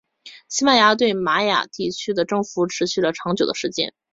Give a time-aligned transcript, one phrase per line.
[0.49, 3.93] 西班牙对玛雅地区的征服持续了较长的时间。